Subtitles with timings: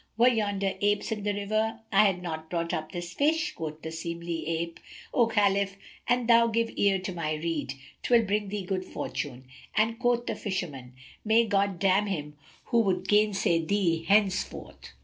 [0.17, 3.91] Were yonder apes in the river, I had not brought up this fish." Quoth the
[3.91, 4.79] seemly ape,
[5.13, 5.75] "O Khalif,
[6.07, 9.45] an thou give ear to my rede, 'twill bring thee good fortune";
[9.77, 10.93] and quoth the Fisherman,
[11.23, 14.93] "May God damn him who would gainsay thee henceforth!"